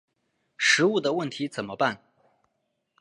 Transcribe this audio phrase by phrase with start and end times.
[0.57, 2.03] 食物的问题怎么办？